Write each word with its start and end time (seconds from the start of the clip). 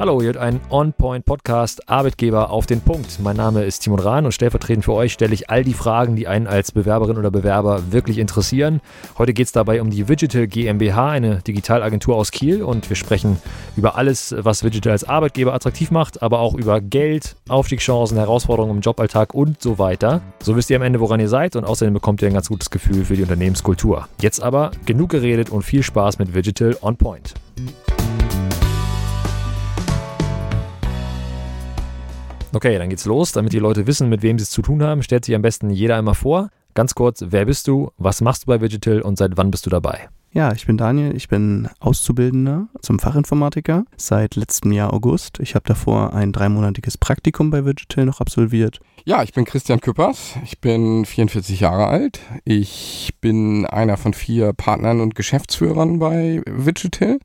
Hallo, 0.00 0.22
ihr 0.22 0.28
hört 0.28 0.38
einen 0.38 0.62
On-Point-Podcast 0.70 1.86
Arbeitgeber 1.90 2.48
auf 2.48 2.64
den 2.64 2.80
Punkt. 2.80 3.20
Mein 3.20 3.36
Name 3.36 3.64
ist 3.64 3.80
Timon 3.80 4.00
Rahn 4.00 4.24
und 4.24 4.32
stellvertretend 4.32 4.82
für 4.82 4.94
euch 4.94 5.12
stelle 5.12 5.34
ich 5.34 5.50
all 5.50 5.62
die 5.62 5.74
Fragen, 5.74 6.16
die 6.16 6.26
einen 6.26 6.46
als 6.46 6.72
Bewerberin 6.72 7.18
oder 7.18 7.30
Bewerber 7.30 7.92
wirklich 7.92 8.16
interessieren. 8.16 8.80
Heute 9.18 9.34
geht 9.34 9.48
es 9.48 9.52
dabei 9.52 9.82
um 9.82 9.90
die 9.90 10.04
Digital 10.04 10.46
GmbH, 10.46 11.10
eine 11.10 11.42
Digitalagentur 11.42 12.16
aus 12.16 12.30
Kiel 12.30 12.62
und 12.62 12.88
wir 12.88 12.96
sprechen 12.96 13.36
über 13.76 13.96
alles, 13.96 14.34
was 14.38 14.60
Digital 14.60 14.92
als 14.92 15.04
Arbeitgeber 15.04 15.52
attraktiv 15.52 15.90
macht, 15.90 16.22
aber 16.22 16.38
auch 16.38 16.54
über 16.54 16.80
Geld, 16.80 17.36
Aufstiegschancen, 17.50 18.16
Herausforderungen 18.16 18.76
im 18.76 18.80
Joballtag 18.80 19.34
und 19.34 19.60
so 19.60 19.78
weiter. 19.78 20.22
So 20.42 20.56
wisst 20.56 20.70
ihr 20.70 20.76
am 20.76 20.82
Ende, 20.82 21.00
woran 21.00 21.20
ihr 21.20 21.28
seid 21.28 21.56
und 21.56 21.66
außerdem 21.66 21.92
bekommt 21.92 22.22
ihr 22.22 22.28
ein 22.28 22.32
ganz 22.32 22.48
gutes 22.48 22.70
Gefühl 22.70 23.04
für 23.04 23.16
die 23.16 23.22
Unternehmenskultur. 23.22 24.08
Jetzt 24.22 24.42
aber 24.42 24.70
genug 24.86 25.10
geredet 25.10 25.50
und 25.50 25.60
viel 25.60 25.82
Spaß 25.82 26.18
mit 26.18 26.34
Digital 26.34 26.74
On 26.80 26.96
Point. 26.96 27.34
Okay, 32.52 32.78
dann 32.78 32.88
geht's 32.88 33.04
los. 33.04 33.32
Damit 33.32 33.52
die 33.52 33.58
Leute 33.58 33.86
wissen, 33.86 34.08
mit 34.08 34.22
wem 34.22 34.38
sie 34.38 34.42
es 34.42 34.50
zu 34.50 34.62
tun 34.62 34.82
haben, 34.82 35.02
stellt 35.02 35.24
sich 35.24 35.34
am 35.34 35.42
besten 35.42 35.70
jeder 35.70 35.96
einmal 35.96 36.14
vor. 36.14 36.50
Ganz 36.74 36.94
kurz, 36.94 37.24
wer 37.28 37.46
bist 37.46 37.68
du, 37.68 37.90
was 37.98 38.20
machst 38.20 38.44
du 38.44 38.46
bei 38.46 38.58
Digital 38.58 39.02
und 39.02 39.18
seit 39.18 39.36
wann 39.36 39.50
bist 39.50 39.66
du 39.66 39.70
dabei? 39.70 40.08
Ja, 40.32 40.52
ich 40.52 40.64
bin 40.64 40.76
Daniel, 40.76 41.16
ich 41.16 41.28
bin 41.28 41.68
Auszubildender 41.80 42.68
zum 42.82 43.00
Fachinformatiker 43.00 43.84
seit 43.96 44.36
letztem 44.36 44.70
Jahr 44.70 44.92
August. 44.94 45.40
Ich 45.40 45.56
habe 45.56 45.64
davor 45.66 46.14
ein 46.14 46.30
dreimonatiges 46.30 46.96
Praktikum 46.96 47.50
bei 47.50 47.62
Digital 47.62 48.06
noch 48.06 48.20
absolviert. 48.20 48.78
Ja, 49.04 49.24
ich 49.24 49.32
bin 49.32 49.44
Christian 49.44 49.80
Küppers, 49.80 50.36
ich 50.44 50.60
bin 50.60 51.04
44 51.04 51.58
Jahre 51.58 51.88
alt. 51.88 52.20
Ich 52.44 53.12
bin 53.20 53.66
einer 53.66 53.96
von 53.96 54.14
vier 54.14 54.52
Partnern 54.52 55.00
und 55.00 55.16
Geschäftsführern 55.16 55.98
bei 55.98 56.42
Digital 56.46 57.18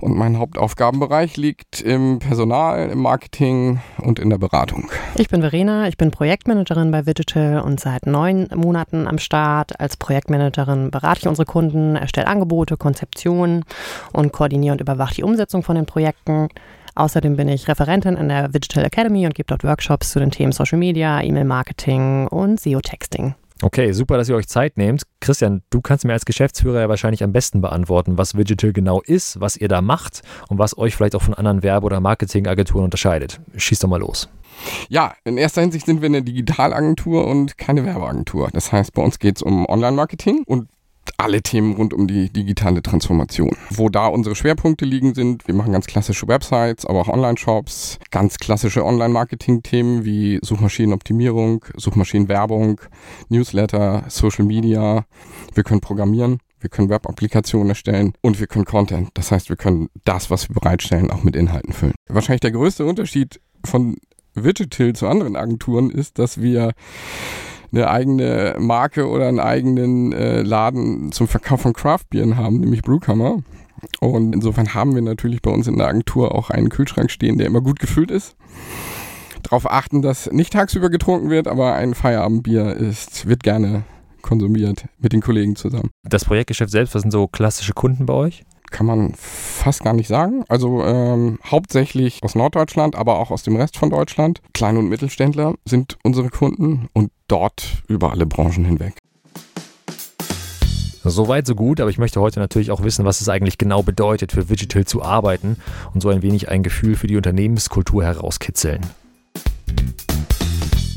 und 0.00 0.16
mein 0.16 0.38
Hauptaufgabenbereich 0.38 1.36
liegt 1.36 1.80
im 1.80 2.18
Personal, 2.18 2.90
im 2.90 3.00
Marketing 3.00 3.80
und 3.98 4.18
in 4.18 4.30
der 4.30 4.38
Beratung. 4.38 4.90
Ich 5.14 5.28
bin 5.28 5.40
Verena, 5.40 5.88
ich 5.88 5.96
bin 5.96 6.10
Projektmanagerin 6.10 6.90
bei 6.90 7.02
Digital 7.02 7.60
und 7.60 7.80
seit 7.80 8.06
neun 8.06 8.48
Monaten 8.54 9.06
am 9.06 9.18
Start. 9.18 9.78
Als 9.78 9.96
Projektmanagerin 9.96 10.90
berate 10.90 11.20
ich 11.20 11.28
unsere 11.28 11.46
Kunden, 11.46 11.96
erstelle 11.96 12.26
Angebote, 12.26 12.76
Konzeptionen 12.76 13.64
und 14.12 14.32
koordiniere 14.32 14.72
und 14.72 14.80
überwache 14.80 15.14
die 15.14 15.22
Umsetzung 15.22 15.62
von 15.62 15.76
den 15.76 15.86
Projekten. 15.86 16.48
Außerdem 16.94 17.36
bin 17.36 17.48
ich 17.48 17.68
Referentin 17.68 18.16
in 18.16 18.28
der 18.28 18.48
Digital 18.48 18.84
Academy 18.84 19.26
und 19.26 19.34
gebe 19.34 19.46
dort 19.46 19.64
Workshops 19.64 20.10
zu 20.10 20.18
den 20.18 20.30
Themen 20.30 20.52
Social 20.52 20.78
Media, 20.78 21.22
E-Mail-Marketing 21.22 22.26
und 22.26 22.60
SEO-Texting. 22.60 23.34
Okay, 23.62 23.92
super, 23.92 24.16
dass 24.16 24.28
ihr 24.28 24.36
euch 24.36 24.48
Zeit 24.48 24.78
nehmt. 24.78 25.02
Christian, 25.20 25.62
du 25.68 25.82
kannst 25.82 26.04
mir 26.04 26.14
als 26.14 26.24
Geschäftsführer 26.24 26.80
ja 26.80 26.88
wahrscheinlich 26.88 27.22
am 27.22 27.32
besten 27.32 27.60
beantworten, 27.60 28.16
was 28.16 28.32
Digital 28.32 28.72
genau 28.72 29.02
ist, 29.02 29.38
was 29.40 29.56
ihr 29.56 29.68
da 29.68 29.82
macht 29.82 30.22
und 30.48 30.58
was 30.58 30.78
euch 30.78 30.96
vielleicht 30.96 31.14
auch 31.14 31.22
von 31.22 31.34
anderen 31.34 31.62
Werbe- 31.62 31.84
oder 31.84 32.00
Marketingagenturen 32.00 32.84
unterscheidet. 32.84 33.40
Schieß 33.56 33.80
doch 33.80 33.88
mal 33.88 34.00
los. 34.00 34.30
Ja, 34.88 35.14
in 35.24 35.36
erster 35.36 35.60
Hinsicht 35.60 35.86
sind 35.86 36.00
wir 36.00 36.06
eine 36.06 36.22
Digitalagentur 36.22 37.26
und 37.26 37.58
keine 37.58 37.84
Werbeagentur. 37.84 38.48
Das 38.52 38.72
heißt, 38.72 38.94
bei 38.94 39.02
uns 39.02 39.18
geht 39.18 39.36
es 39.36 39.42
um 39.42 39.66
Online-Marketing 39.66 40.42
und 40.46 40.68
alle 41.16 41.42
Themen 41.42 41.74
rund 41.74 41.92
um 41.92 42.06
die 42.06 42.30
digitale 42.30 42.82
Transformation. 42.82 43.56
Wo 43.70 43.88
da 43.88 44.06
unsere 44.06 44.34
Schwerpunkte 44.34 44.84
liegen 44.84 45.14
sind, 45.14 45.46
wir 45.46 45.54
machen 45.54 45.72
ganz 45.72 45.86
klassische 45.86 46.28
Websites, 46.28 46.86
aber 46.86 47.00
auch 47.00 47.08
Online-Shops, 47.08 47.98
ganz 48.10 48.38
klassische 48.38 48.84
Online-Marketing-Themen 48.84 50.04
wie 50.04 50.38
Suchmaschinenoptimierung, 50.42 51.64
Suchmaschinenwerbung, 51.76 52.80
Newsletter, 53.28 54.04
Social 54.08 54.44
Media. 54.44 55.04
Wir 55.54 55.64
können 55.64 55.80
programmieren. 55.80 56.38
Wir 56.60 56.68
können 56.68 56.90
Web-Applikationen 56.90 57.70
erstellen 57.70 58.12
und 58.20 58.38
wir 58.38 58.46
können 58.46 58.66
Content. 58.66 59.08
Das 59.14 59.32
heißt, 59.32 59.48
wir 59.48 59.56
können 59.56 59.88
das, 60.04 60.30
was 60.30 60.50
wir 60.50 60.54
bereitstellen, 60.54 61.10
auch 61.10 61.22
mit 61.22 61.34
Inhalten 61.34 61.72
füllen. 61.72 61.94
Wahrscheinlich 62.06 62.40
der 62.40 62.52
größte 62.52 62.84
Unterschied 62.84 63.40
von 63.64 63.96
Digital 64.36 64.92
zu 64.92 65.08
anderen 65.08 65.36
Agenturen 65.36 65.90
ist, 65.90 66.18
dass 66.18 66.40
wir 66.40 66.72
eine 67.72 67.88
eigene 67.88 68.56
Marke 68.58 69.08
oder 69.08 69.28
einen 69.28 69.40
eigenen 69.40 70.12
äh, 70.12 70.42
Laden 70.42 71.12
zum 71.12 71.28
Verkauf 71.28 71.60
von 71.62 71.72
Craftbieren 71.72 72.36
haben, 72.36 72.60
nämlich 72.60 72.82
Brewkammer. 72.82 73.42
Und 74.00 74.34
insofern 74.34 74.74
haben 74.74 74.94
wir 74.94 75.02
natürlich 75.02 75.40
bei 75.42 75.50
uns 75.50 75.66
in 75.66 75.78
der 75.78 75.88
Agentur 75.88 76.34
auch 76.34 76.50
einen 76.50 76.68
Kühlschrank 76.68 77.10
stehen, 77.10 77.38
der 77.38 77.46
immer 77.46 77.60
gut 77.60 77.78
gefüllt 77.78 78.10
ist. 78.10 78.36
Darauf 79.42 79.70
achten, 79.70 80.02
dass 80.02 80.30
nicht 80.30 80.52
tagsüber 80.52 80.90
getrunken 80.90 81.30
wird, 81.30 81.48
aber 81.48 81.74
ein 81.74 81.94
Feierabendbier 81.94 82.76
ist, 82.76 83.26
wird 83.26 83.42
gerne 83.42 83.84
konsumiert 84.20 84.84
mit 84.98 85.12
den 85.12 85.22
Kollegen 85.22 85.56
zusammen. 85.56 85.90
Das 86.02 86.26
Projektgeschäft 86.26 86.70
selbst, 86.70 86.94
was 86.94 87.02
sind 87.02 87.10
so 87.10 87.26
klassische 87.26 87.72
Kunden 87.72 88.04
bei 88.04 88.12
euch? 88.12 88.44
Kann 88.70 88.86
man 88.86 89.14
fast 89.14 89.82
gar 89.82 89.92
nicht 89.92 90.08
sagen. 90.08 90.44
Also 90.48 90.84
ähm, 90.84 91.38
hauptsächlich 91.44 92.22
aus 92.22 92.34
Norddeutschland, 92.34 92.96
aber 92.96 93.18
auch 93.18 93.30
aus 93.30 93.42
dem 93.42 93.56
Rest 93.56 93.76
von 93.76 93.90
Deutschland. 93.90 94.40
Kleine 94.54 94.78
und 94.78 94.88
Mittelständler 94.88 95.54
sind 95.64 95.98
unsere 96.02 96.28
Kunden 96.28 96.88
und 96.92 97.10
dort 97.28 97.82
über 97.88 98.10
alle 98.10 98.26
Branchen 98.26 98.64
hinweg. 98.64 98.94
Soweit, 101.02 101.46
so 101.46 101.54
gut, 101.54 101.80
aber 101.80 101.88
ich 101.88 101.96
möchte 101.96 102.20
heute 102.20 102.40
natürlich 102.40 102.70
auch 102.70 102.82
wissen, 102.82 103.06
was 103.06 103.22
es 103.22 103.28
eigentlich 103.30 103.56
genau 103.56 103.82
bedeutet, 103.82 104.32
für 104.32 104.44
Digital 104.44 104.84
zu 104.84 105.02
arbeiten 105.02 105.56
und 105.94 106.02
so 106.02 106.10
ein 106.10 106.20
wenig 106.20 106.50
ein 106.50 106.62
Gefühl 106.62 106.94
für 106.94 107.06
die 107.06 107.16
Unternehmenskultur 107.16 108.04
herauskitzeln. 108.04 108.80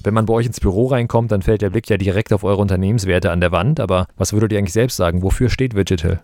Wenn 0.03 0.13
man 0.13 0.25
bei 0.25 0.33
euch 0.33 0.45
ins 0.45 0.59
Büro 0.59 0.88
reinkommt, 0.88 1.31
dann 1.31 1.41
fällt 1.41 1.62
der 1.62 1.69
Blick 1.69 1.89
ja 1.89 1.95
direkt 1.95 2.33
auf 2.33 2.44
eure 2.44 2.62
Unternehmenswerte 2.62 3.31
an 3.31 3.39
der 3.39 3.53
Wand, 3.53 3.79
aber 3.79 4.07
was 4.17 4.33
würdet 4.33 4.51
ihr 4.51 4.57
eigentlich 4.57 4.73
selbst 4.73 4.97
sagen? 4.97 5.23
Wofür 5.23 5.50
steht 5.50 5.73
Digital? 5.73 6.19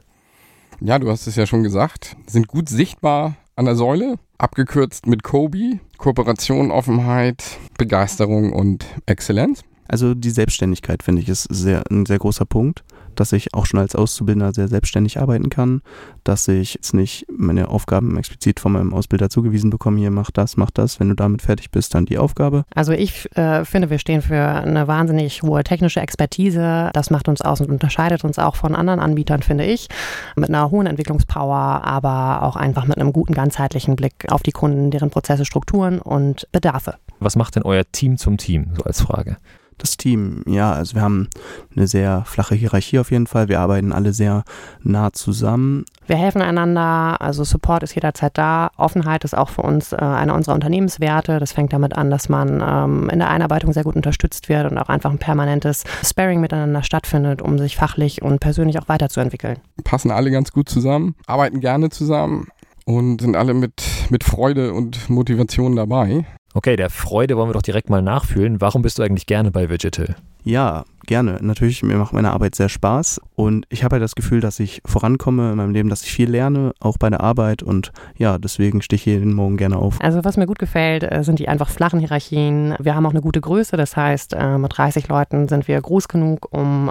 Ja, 0.81 0.99
du 0.99 1.09
hast 1.09 1.27
es 1.27 1.35
ja 1.35 1.45
schon 1.45 1.63
gesagt, 1.63 2.15
sind 2.27 2.47
gut 2.47 2.69
sichtbar 2.69 3.35
an 3.55 3.65
der 3.65 3.75
Säule, 3.75 4.15
abgekürzt 4.37 5.07
mit 5.07 5.23
Kobe, 5.23 5.79
Kooperation, 5.97 6.71
Offenheit, 6.71 7.43
Begeisterung 7.77 8.53
und 8.53 8.85
Exzellenz. 9.05 9.63
Also 9.87 10.13
die 10.13 10.29
Selbstständigkeit 10.29 11.03
finde 11.03 11.21
ich 11.21 11.29
ist 11.29 11.47
sehr, 11.49 11.83
ein 11.89 12.05
sehr 12.05 12.19
großer 12.19 12.45
Punkt 12.45 12.83
dass 13.19 13.33
ich 13.33 13.53
auch 13.53 13.65
schon 13.65 13.79
als 13.79 13.95
Auszubildender 13.95 14.53
sehr 14.53 14.67
selbstständig 14.67 15.19
arbeiten 15.19 15.49
kann, 15.49 15.81
dass 16.23 16.47
ich 16.47 16.75
jetzt 16.75 16.93
nicht 16.93 17.25
meine 17.29 17.69
Aufgaben 17.69 18.17
explizit 18.17 18.59
von 18.59 18.71
meinem 18.71 18.93
Ausbilder 18.93 19.29
zugewiesen 19.29 19.69
bekomme, 19.69 19.99
hier 19.99 20.11
mach 20.11 20.31
das, 20.31 20.57
mach 20.57 20.71
das, 20.71 20.99
wenn 20.99 21.09
du 21.09 21.15
damit 21.15 21.41
fertig 21.41 21.71
bist, 21.71 21.95
dann 21.95 22.05
die 22.05 22.17
Aufgabe. 22.17 22.63
Also 22.73 22.93
ich 22.93 23.35
äh, 23.37 23.65
finde, 23.65 23.89
wir 23.89 23.99
stehen 23.99 24.21
für 24.21 24.41
eine 24.41 24.87
wahnsinnig 24.87 25.43
hohe 25.43 25.63
technische 25.63 25.99
Expertise, 25.99 26.89
das 26.93 27.09
macht 27.09 27.27
uns 27.27 27.41
aus 27.41 27.61
und 27.61 27.69
unterscheidet 27.69 28.23
uns 28.23 28.39
auch 28.39 28.55
von 28.55 28.75
anderen 28.75 28.99
Anbietern, 28.99 29.41
finde 29.41 29.65
ich, 29.65 29.87
mit 30.35 30.49
einer 30.49 30.71
hohen 30.71 30.87
Entwicklungspower, 30.87 31.83
aber 31.83 32.43
auch 32.43 32.55
einfach 32.55 32.85
mit 32.85 32.97
einem 32.97 33.13
guten 33.13 33.33
ganzheitlichen 33.33 33.95
Blick 33.95 34.31
auf 34.31 34.43
die 34.43 34.51
Kunden, 34.51 34.91
deren 34.91 35.09
Prozesse, 35.09 35.45
Strukturen 35.45 35.99
und 35.99 36.47
Bedarfe. 36.51 36.95
Was 37.19 37.35
macht 37.35 37.55
denn 37.55 37.63
euer 37.63 37.83
Team 37.91 38.17
zum 38.17 38.37
Team, 38.37 38.67
so 38.77 38.83
als 38.83 39.01
Frage? 39.01 39.37
Das 39.83 39.97
Team? 39.97 40.43
Ja, 40.47 40.71
also 40.71 40.95
wir 40.95 41.01
haben 41.01 41.29
eine 41.75 41.87
sehr 41.87 42.23
flache 42.25 42.55
Hierarchie 42.55 42.99
auf 42.99 43.11
jeden 43.11 43.27
Fall. 43.27 43.47
Wir 43.47 43.59
arbeiten 43.59 43.91
alle 43.91 44.13
sehr 44.13 44.43
nah 44.83 45.11
zusammen. 45.11 45.85
Wir 46.07 46.15
helfen 46.15 46.41
einander, 46.41 47.21
also 47.21 47.43
Support 47.43 47.83
ist 47.83 47.95
jederzeit 47.95 48.37
da. 48.37 48.71
Offenheit 48.77 49.23
ist 49.23 49.37
auch 49.37 49.49
für 49.49 49.61
uns 49.61 49.93
äh, 49.93 49.97
einer 49.97 50.35
unserer 50.35 50.55
Unternehmenswerte. 50.55 51.39
Das 51.39 51.51
fängt 51.51 51.73
damit 51.73 51.95
an, 51.95 52.09
dass 52.09 52.29
man 52.29 52.63
ähm, 52.65 53.09
in 53.09 53.19
der 53.19 53.29
Einarbeitung 53.29 53.73
sehr 53.73 53.83
gut 53.83 53.95
unterstützt 53.95 54.49
wird 54.49 54.71
und 54.71 54.77
auch 54.77 54.89
einfach 54.89 55.11
ein 55.11 55.19
permanentes 55.19 55.83
Sparring 56.03 56.41
miteinander 56.41 56.83
stattfindet, 56.83 57.41
um 57.41 57.57
sich 57.57 57.75
fachlich 57.75 58.21
und 58.21 58.39
persönlich 58.39 58.79
auch 58.79 58.87
weiterzuentwickeln. 58.87 59.59
Passen 59.83 60.11
alle 60.11 60.31
ganz 60.31 60.51
gut 60.51 60.69
zusammen, 60.69 61.15
arbeiten 61.27 61.59
gerne 61.59 61.89
zusammen 61.89 62.47
und 62.85 63.21
sind 63.21 63.35
alle 63.35 63.53
mit, 63.53 63.83
mit 64.09 64.23
Freude 64.23 64.73
und 64.73 65.09
Motivation 65.09 65.75
dabei. 65.75 66.25
Okay, 66.53 66.75
der 66.75 66.89
Freude 66.89 67.37
wollen 67.37 67.49
wir 67.49 67.53
doch 67.53 67.61
direkt 67.61 67.89
mal 67.89 68.01
nachfühlen. 68.01 68.59
Warum 68.59 68.81
bist 68.81 68.97
du 68.97 69.03
eigentlich 69.03 69.27
gerne 69.27 69.51
bei 69.51 69.67
Digital? 69.67 70.15
Ja, 70.43 70.85
gerne. 71.05 71.37
Natürlich, 71.41 71.83
mir 71.83 71.97
macht 71.97 72.13
meine 72.13 72.31
Arbeit 72.31 72.55
sehr 72.55 72.69
Spaß 72.69 73.19
und 73.35 73.65
ich 73.69 73.83
habe 73.83 73.95
halt 73.95 74.03
das 74.03 74.15
Gefühl, 74.15 74.39
dass 74.39 74.59
ich 74.59 74.81
vorankomme 74.85 75.51
in 75.51 75.57
meinem 75.57 75.73
Leben, 75.73 75.89
dass 75.89 76.03
ich 76.03 76.11
viel 76.11 76.29
lerne, 76.29 76.71
auch 76.79 76.97
bei 76.97 77.09
der 77.09 77.21
Arbeit 77.21 77.61
und 77.61 77.91
ja, 78.17 78.37
deswegen 78.37 78.81
stehe 78.81 78.95
ich 78.95 79.05
jeden 79.05 79.33
Morgen 79.33 79.57
gerne 79.57 79.77
auf. 79.77 80.01
Also 80.01 80.23
was 80.23 80.37
mir 80.37 80.47
gut 80.47 80.57
gefällt, 80.57 81.03
äh, 81.03 81.23
sind 81.23 81.39
die 81.39 81.49
einfach 81.49 81.69
flachen 81.69 81.99
Hierarchien. 81.99 82.75
Wir 82.79 82.95
haben 82.95 83.05
auch 83.05 83.11
eine 83.11 83.21
gute 83.21 83.41
Größe, 83.41 83.75
das 83.75 83.97
heißt, 83.97 84.33
äh, 84.33 84.57
mit 84.57 84.75
30 84.75 85.07
Leuten 85.09 85.49
sind 85.49 85.67
wir 85.67 85.79
groß 85.79 86.07
genug, 86.07 86.47
um 86.51 86.89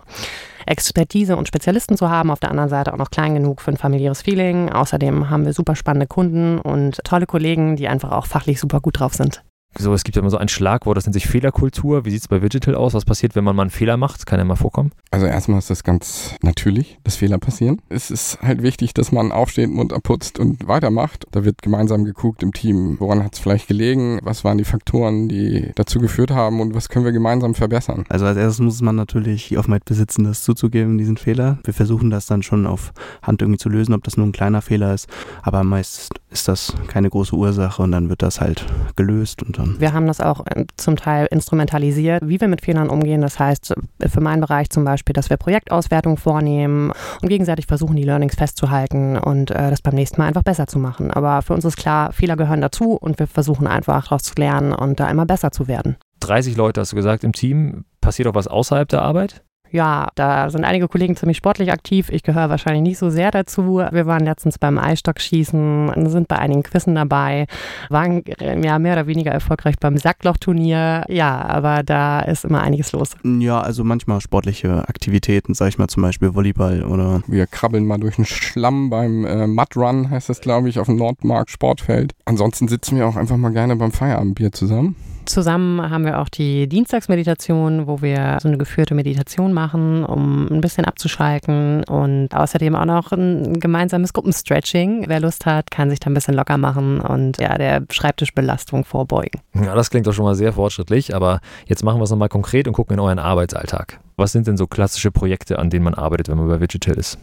Expertise 0.67 1.37
und 1.37 1.49
Spezialisten 1.49 1.97
zu 1.97 2.11
haben, 2.11 2.31
auf 2.31 2.41
der 2.41 2.51
anderen 2.51 2.69
Seite 2.69 2.93
auch 2.93 2.99
noch 2.99 3.11
klein 3.11 3.35
genug 3.35 3.63
für 3.63 3.71
ein 3.71 3.79
familiäres 3.79 4.21
Feeling. 4.23 4.71
Außerdem 4.71 5.31
haben 5.31 5.47
wir 5.47 5.55
super 5.55 5.75
spannende 5.75 6.07
Kunden 6.07 6.59
und 6.59 7.03
tolle 7.05 7.27
Kollegen, 7.27 7.77
die 7.77 7.89
einfach 7.89 8.13
auch 8.13 8.27
fachlich 8.27 8.61
super 8.61 8.81
gut 8.81 9.01
drauf 9.01 9.15
sind. 9.15 9.43
So, 9.77 9.95
es 9.95 10.03
gibt 10.03 10.17
ja 10.17 10.21
immer 10.23 10.31
so 10.31 10.39
ein 10.39 10.49
Schlagwort, 10.49 10.97
das 10.97 11.05
nennt 11.05 11.15
sich 11.15 11.29
Fehlerkultur. 11.29 12.05
Wie 12.05 12.11
sieht 12.11 12.23
es 12.23 12.29
bei 12.29 12.39
Digital 12.39 12.75
aus? 12.75 12.95
Was 12.95 13.05
passiert, 13.05 13.37
wenn 13.37 13.45
man 13.45 13.55
mal 13.55 13.63
einen 13.63 13.71
Fehler 13.71 13.97
macht? 13.97 14.27
Kann 14.27 14.39
ja 14.39 14.45
mal 14.45 14.57
vorkommen. 14.57 14.93
Also 15.11 15.27
erstmal 15.27 15.59
ist 15.59 15.71
das 15.71 15.85
ganz 15.85 16.35
natürlich, 16.43 16.99
dass 17.05 17.17
Fehler 17.17 17.39
passieren. 17.39 17.81
Es 17.89 18.11
ist 18.11 18.41
halt 18.43 18.63
wichtig, 18.63 18.95
dass 18.95 19.13
man 19.13 19.31
aufsteht, 19.31 19.71
Mund 19.71 19.93
abputzt 19.93 20.39
und 20.39 20.67
weitermacht. 20.67 21.27
Da 21.31 21.45
wird 21.45 21.63
gemeinsam 21.63 22.05
geguckt 22.05 22.43
im 22.43 22.53
Team, 22.53 22.97
woran 22.99 23.23
hat 23.23 23.35
es 23.35 23.39
vielleicht 23.41 23.69
gelegen, 23.69 24.19
was 24.23 24.43
waren 24.43 24.59
die 24.59 24.65
Faktoren, 24.65 25.29
die 25.29 25.71
dazu 25.75 26.01
geführt 26.01 26.31
haben 26.31 26.61
und 26.61 26.75
was 26.75 26.89
können 26.89 27.05
wir 27.05 27.13
gemeinsam 27.13 27.55
verbessern. 27.55 28.05
Also 28.09 28.27
als 28.27 28.37
erstes 28.37 28.61
muss 28.61 28.81
man 28.81 28.97
natürlich 28.97 29.49
die 29.49 29.59
Offenheit 29.59 29.85
besitzen, 29.85 30.25
das 30.25 30.43
zuzugeben, 30.43 30.99
diesen 30.99 31.17
Fehler. 31.17 31.59
Wir 31.65 31.75
versuchen 31.75 32.11
das 32.11 32.27
dann 32.27 32.43
schon 32.43 32.67
auf 32.67 32.93
Hand 33.23 33.43
irgendwie 33.43 33.59
zu 33.59 33.69
lösen, 33.69 33.95
ob 33.95 34.03
das 34.03 34.17
nur 34.17 34.27
ein 34.27 34.33
kleiner 34.33 34.63
Fehler 34.63 34.95
ist. 34.95 35.09
Aber 35.43 35.63
meist 35.63 36.15
ist 36.31 36.49
das 36.49 36.75
keine 36.89 37.09
große 37.09 37.35
Ursache 37.35 37.83
und 37.83 37.93
dann 37.93 38.09
wird 38.09 38.23
das 38.23 38.41
halt 38.41 38.67
gelöst 38.97 39.43
und 39.43 39.58
dann. 39.59 39.81
Wir 39.81 39.93
haben 39.93 40.07
das 40.07 40.21
auch 40.21 40.47
äh, 40.47 40.65
zum 40.77 40.97
Teil 40.97 41.27
instrumentalisiert, 41.31 42.23
wie 42.27 42.41
wir 42.41 42.49
mit 42.49 42.63
Fehlern 42.63 42.89
umgehen. 42.89 43.21
Das 43.21 43.39
heißt, 43.39 43.75
für 44.07 44.21
meinen 44.21 44.41
Bereich 44.41 44.71
zum 44.71 44.85
Beispiel, 44.85 45.13
dass 45.13 45.31
wir 45.31 45.37
Projektauswertung 45.37 46.17
vornehmen 46.17 46.93
und 47.23 47.29
gegenseitig 47.29 47.67
versuchen, 47.67 47.97
die 47.97 48.05
Learnings 48.05 48.35
festzuhalten 48.35 49.17
und 49.17 49.51
äh, 49.51 49.71
das 49.71 49.83
beim 49.83 49.95
nächsten 49.95 50.21
Mal 50.21 50.29
einfach 50.29 50.43
besser 50.43 50.67
zu 50.67 50.79
machen. 50.79 51.11
Aber 51.11 51.43
für 51.43 51.55
uns 51.55 51.65
ist 51.65 51.77
klar, 51.77 52.13
Fehler 52.13 52.37
gehören 52.37 52.61
dazu 52.61 52.93
und 52.93 53.19
wir 53.19 53.27
versuchen 53.27 53.67
einfach 53.67 54.05
daraus 54.05 54.23
zu 54.23 54.35
lernen 54.37 54.73
und 54.73 55.01
da 55.01 55.11
immer 55.11 55.27
besser 55.27 55.51
zu 55.51 55.69
werden. 55.69 55.97
30 56.21 56.57
Leute 56.57 56.81
hast 56.81 56.93
du 56.93 56.97
gesagt 56.97 57.25
im 57.25 57.33
Team. 57.33 57.85
Passiert 58.01 58.29
auch 58.29 58.35
was 58.35 58.49
außerhalb 58.49 58.89
der 58.89 59.03
Arbeit? 59.03 59.43
Ja, 59.71 60.09
da 60.15 60.51
sind 60.51 60.65
einige 60.65 60.89
Kollegen 60.89 61.17
ziemlich 61.17 61.37
sportlich 61.37 61.73
aktiv. 61.73 62.09
Ich 62.11 62.23
gehöre 62.23 62.51
wahrscheinlich 62.51 62.83
nicht 62.83 62.99
so 62.99 63.11
sehr 63.11 63.31
dazu. 63.31 63.79
Wir 63.91 64.07
waren 64.07 64.25
letztens 64.25 64.59
beim 64.59 64.79
Eisstockschießen, 64.79 66.09
sind 66.09 66.29
bei 66.29 66.37
einigen 66.37 66.63
Quizzen 66.63 66.95
dabei, 66.95 67.47
waren 67.91 68.23
ja 68.63 68.79
mehr 68.79 68.95
oder 68.95 69.07
weniger 69.07 69.31
erfolgreich 69.31 69.77
beim 69.79 69.97
Sacklochturnier. 69.97 71.05
Ja, 71.09 71.43
aber 71.43 71.83
da 71.83 72.21
ist 72.21 72.45
immer 72.45 72.63
einiges 72.63 72.93
los. 72.93 73.11
Ja, 73.25 73.61
also 73.61 73.85
manchmal 73.85 74.21
sportliche 74.21 74.89
Aktivitäten, 74.89 75.55
sag 75.55 75.69
ich 75.69 75.79
mal 75.79 75.89
zum 75.89 76.03
Beispiel 76.03 76.35
Volleyball 76.35 76.85
oder. 76.85 77.23
Wir 77.27 77.47
krabbeln 77.47 77.87
mal 77.87 77.99
durch 77.99 78.17
den 78.17 78.25
Schlamm 78.25 78.91
beim 78.91 79.25
äh, 79.25 79.47
Mudrun, 79.47 80.11
heißt 80.11 80.29
das, 80.29 80.41
glaube 80.41 80.69
ich, 80.69 80.79
auf 80.79 80.87
dem 80.87 80.97
Nordmark 80.97 81.51
Sportfeld. 81.51 82.15
Ansonsten 82.25 82.69
sitzen 82.69 82.97
wir 82.97 83.07
auch 83.07 83.17
einfach 83.17 83.37
mal 83.37 83.53
gerne 83.53 83.77
beim 83.77 83.93
Feierabendbier 83.93 84.53
zusammen. 84.53 84.97
Zusammen 85.29 85.91
haben 85.91 86.07
wir 86.07 86.21
auch 86.21 86.31
die 86.31 86.67
Dienstagsmeditation, 86.69 87.87
wo 87.87 88.01
wir 88.01 88.39
so 88.41 88.49
eine 88.49 88.57
geführte 88.57 88.95
Meditation 88.95 89.53
machen, 89.53 90.03
um 90.03 90.47
ein 90.51 90.63
bisschen 90.63 90.87
abzuschalten 90.87 91.85
und 91.85 92.35
außerdem 92.35 92.75
auch 92.75 92.87
noch 92.87 93.13
ein 93.13 93.61
gemeinsames 93.61 94.15
Gruppenstretching. 94.15 95.05
Wer 95.07 95.21
Lust 95.21 95.45
hat, 95.45 95.71
kann 95.71 95.91
sich 95.91 96.01
da 96.01 96.09
ein 96.09 96.15
bisschen 96.15 96.33
locker 96.33 96.57
machen 96.57 97.03
und 97.03 97.39
ja, 97.39 97.59
der 97.59 97.83
Schreibtischbelastung 97.91 98.87
vorbeugen. 98.87 99.43
Ja, 99.55 99.75
das 99.75 99.91
klingt 99.91 100.07
doch 100.07 100.15
schon 100.15 100.25
mal 100.25 100.35
sehr 100.35 100.55
fortschrittlich, 100.55 101.15
aber 101.15 101.41
jetzt 101.67 101.85
machen 101.85 102.01
wir 102.01 102.05
es 102.05 102.11
nochmal 102.11 102.31
konkret 102.31 102.67
und 102.67 102.73
gucken 102.73 102.95
in 102.95 103.01
euren 103.01 103.19
Arbeitsalltag. 103.19 104.01
Was 104.17 104.33
sind 104.33 104.47
denn 104.47 104.57
so 104.57 104.67
klassische 104.67 105.11
Projekte, 105.11 105.59
an 105.59 105.69
denen 105.69 105.85
man 105.85 105.93
arbeitet, 105.93 106.31
wenn 106.31 106.39
man 106.39 106.49
bei 106.49 106.57
Digital 106.57 106.97
ist? 106.97 107.19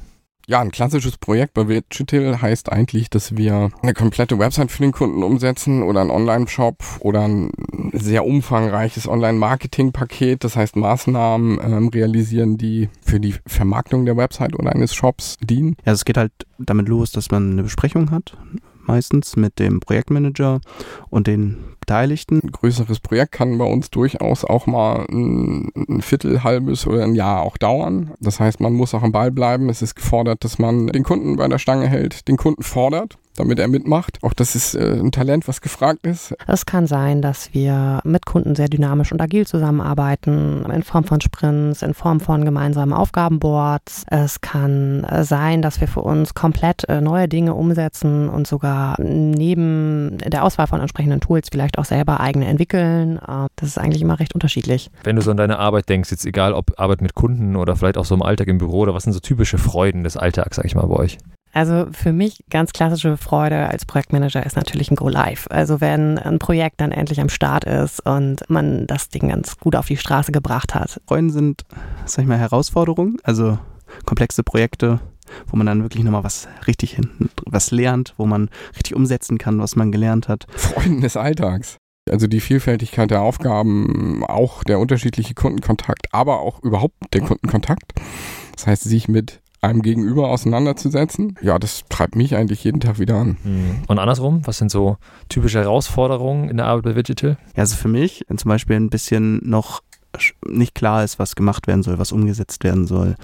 Ja, 0.48 0.62
ein 0.62 0.72
klassisches 0.72 1.18
Projekt 1.18 1.56
bei 1.56 1.64
Digital 1.64 2.40
heißt 2.40 2.72
eigentlich, 2.72 3.10
dass 3.10 3.36
wir 3.36 3.72
eine 3.82 3.94
komplette 3.96 4.38
Website 4.38 4.72
für 4.72 4.84
den 4.84 4.92
Kunden 4.92 5.24
umsetzen 5.24 5.82
oder 5.82 6.02
einen 6.02 6.12
Online-Shop 6.12 6.84
oder 7.00 7.22
ein 7.22 7.52
sehr 7.94 8.26
umfangreiches 8.26 9.08
Online-Marketing-Paket, 9.08 10.44
das 10.44 10.56
heißt 10.56 10.76
Maßnahmen 10.76 11.60
ähm, 11.64 11.88
realisieren, 11.88 12.58
die 12.58 12.90
für 13.02 13.20
die 13.20 13.36
Vermarktung 13.48 14.06
der 14.06 14.18
Website 14.18 14.54
oder 14.54 14.72
eines 14.72 14.94
Shops 14.94 15.38
dienen. 15.42 15.78
Ja, 15.84 15.94
es 15.94 16.06
geht 16.06 16.18
halt 16.18 16.32
damit 16.60 16.90
los, 16.90 17.12
dass 17.12 17.32
man 17.32 17.54
eine 17.54 17.64
Besprechung 17.64 18.12
hat, 18.12 18.38
meistens 18.88 19.36
mit 19.36 19.60
dem 19.60 19.80
Projektmanager 19.80 20.62
und 21.10 21.28
den 21.28 21.58
Beteiligten. 21.80 22.42
Ein 22.44 22.52
größeres 22.52 23.00
Projekt 23.00 23.34
kann 23.34 23.58
bei 23.58 23.66
uns 23.66 23.90
durchaus 23.92 24.44
auch 24.44 24.66
mal 24.66 25.06
ein, 25.10 25.72
ein 25.76 26.02
Viertel, 26.02 26.44
halbes 26.44 26.88
oder 26.88 27.04
ein 27.04 27.16
Jahr 27.16 27.44
auch 27.44 27.58
dauern. 27.58 28.14
Das 28.20 28.40
heißt, 28.40 28.60
man 28.60 28.74
muss 28.74 28.94
auch 28.94 29.04
am 29.04 29.12
Ball 29.12 29.32
bleiben. 29.32 29.70
Es 29.70 29.82
ist 29.82 29.96
gefordert, 29.96 30.44
dass 30.44 30.58
man 30.58 30.88
den 30.88 31.04
Kunden 31.04 31.36
bei 31.36 31.48
der 31.48 31.60
Stange 31.60 31.88
hält, 31.88 32.28
den 32.28 32.38
Kunden 32.38 32.64
fordert 32.64 33.18
damit 33.36 33.60
er 33.60 33.68
mitmacht. 33.68 34.20
Auch 34.22 34.34
das 34.34 34.56
ist 34.56 34.76
äh, 34.76 34.94
ein 34.94 35.12
Talent, 35.12 35.48
was 35.48 35.62
gefragt 35.62 36.06
ist. 36.06 36.36
Es 36.48 36.66
kann 36.66 36.88
sein, 36.88 37.22
dass 37.22 37.54
wir 37.54 38.02
mit 38.04 38.26
Kunden 38.26 38.56
sehr 38.56 38.68
dynamisch 38.68 39.12
und 39.12 39.22
agil 39.22 39.46
zusammenarbeiten, 39.46 40.66
in 40.72 40.84
Form 40.84 41.04
von 41.04 41.22
Sprints, 41.22 41.82
in 41.82 41.94
Form 41.94 42.20
von 42.20 42.46
gemeinsamen 42.46 42.94
Aufgabenboards. 42.94 44.06
Es 44.10 44.42
kann 44.42 45.04
äh, 45.04 45.24
sein, 45.24 45.62
dass 45.62 45.82
wir 45.82 45.88
für 45.88 46.02
uns 46.02 46.34
komplett 46.34 46.88
äh, 46.90 47.02
neue 47.02 47.28
Dinge 47.28 47.54
umsetzen 47.54 48.30
und 48.30 48.48
sogar 48.48 48.96
neben 49.00 50.18
der 50.18 50.44
Auswahl 50.44 50.68
von 50.68 50.80
entsprechenden 50.80 51.20
Tools 51.20 51.50
vielleicht 51.52 51.78
auch 51.78 51.86
selber 51.86 52.20
eigene 52.20 52.46
entwickeln. 52.46 53.18
Äh, 53.18 53.48
das 53.56 53.70
ist 53.70 53.78
eigentlich 53.78 54.02
immer 54.02 54.20
recht 54.20 54.34
unterschiedlich. 54.34 54.90
Wenn 55.04 55.16
du 55.16 55.22
so 55.22 55.32
an 55.32 55.38
deine 55.38 55.60
Arbeit 55.60 55.90
denkst, 55.90 56.12
jetzt 56.12 56.26
egal 56.26 56.54
ob 56.54 56.80
Arbeit 56.80 57.02
mit 57.02 57.16
Kunden 57.16 57.56
oder 57.56 57.76
vielleicht 57.76 57.98
auch 57.98 58.06
so 58.06 58.16
im 58.16 58.22
Alltag 58.22 58.48
im 58.48 58.58
Büro 58.58 58.80
oder 58.80 58.94
was 58.94 59.04
sind 59.04 59.14
so 59.14 59.20
typische 59.20 59.58
Freuden 59.58 60.04
des 60.04 60.18
Alltags, 60.18 60.58
sag 60.58 60.66
ich 60.66 60.76
mal, 60.76 60.88
bei 60.88 60.96
euch? 60.96 61.18
Also 61.56 61.88
für 61.94 62.12
mich 62.12 62.44
ganz 62.50 62.74
klassische 62.74 63.16
Freude 63.16 63.70
als 63.70 63.86
Projektmanager 63.86 64.46
ist 64.46 64.58
natürlich 64.58 64.92
ein 64.92 64.98
Go 64.98 65.08
Live. 65.08 65.48
Also 65.50 65.80
wenn 65.80 66.20
ein 66.20 66.38
Projekt 66.38 66.82
dann 66.82 66.92
endlich 66.92 67.22
am 67.22 67.30
Start 67.30 67.64
ist 67.64 68.06
und 68.06 68.42
man 68.50 68.86
das 68.88 69.08
Ding 69.08 69.30
ganz 69.30 69.58
gut 69.58 69.78
auf 69.78 69.88
die 69.88 69.96
Straße 69.96 70.34
gebracht 70.34 70.76
hat. 70.76 71.00
Freuden 71.08 71.30
sind, 71.30 71.64
sag 72.06 72.24
ich 72.24 72.28
mal, 72.28 72.38
Herausforderungen, 72.38 73.20
also 73.24 73.58
komplexe 74.06 74.44
Projekte, 74.44 75.00
wo 75.48 75.56
man 75.56 75.66
dann 75.66 75.82
wirklich 75.82 76.04
nochmal 76.04 76.26
was 76.26 76.50
richtig 76.68 76.92
hin, 76.92 77.30
was 77.46 77.72
lernt, 77.72 78.14
wo 78.18 78.26
man 78.26 78.50
richtig 78.76 78.94
umsetzen 78.94 79.38
kann, 79.38 79.58
was 79.60 79.78
man 79.78 79.94
gelernt 79.94 80.28
hat. 80.28 80.48
Freuden 80.58 81.00
des 81.00 81.16
Alltags. 81.16 81.78
Also 82.12 82.28
die 82.28 82.42
Vielfältigkeit 82.42 83.12
der 83.12 83.22
Aufgaben, 83.22 84.26
auch 84.26 84.66
der 84.66 84.78
unterschiedliche 84.78 85.34
Kundenkontakt, 85.34 86.08
aber 86.12 86.42
auch 86.42 86.62
überhaupt 86.64 86.96
der 87.14 87.22
Kundenkontakt. 87.22 87.94
Das 88.54 88.68
heißt, 88.68 88.84
sich 88.84 89.08
mit 89.08 89.40
einem 89.62 89.82
Gegenüber 89.82 90.30
auseinanderzusetzen. 90.30 91.36
Ja, 91.42 91.60
das 91.60 91.84
treibt 91.90 92.16
mich 92.16 92.36
eigentlich 92.36 92.64
jeden 92.64 92.80
Tag 92.80 93.00
wieder 93.00 93.16
an. 93.16 93.38
Mhm. 93.44 93.84
Und 93.88 94.00
andersrum, 94.00 94.42
was 94.46 94.58
sind 94.58 94.72
so 94.72 94.98
typische 95.30 95.60
Herausforderungen 95.60 96.50
in 96.50 96.58
der 96.58 96.68
Arbeit 96.68 96.84
bei 96.84 96.94
Digital? 96.94 97.38
Ja, 97.56 97.62
also 97.62 97.76
für 97.76 97.88
mich 97.88 98.26
zum 98.36 98.50
Beispiel 98.50 98.76
ein 98.76 98.90
bisschen 98.90 99.42
noch 99.48 99.82
nicht 100.48 100.76
klar 100.76 101.04
ist, 101.04 101.20
was 101.20 101.36
gemacht 101.36 101.68
werden 101.68 101.84
soll, 101.84 102.00
was 102.00 102.12
umgesetzt 102.12 102.64
werden 102.64 102.88
soll, 102.88 103.16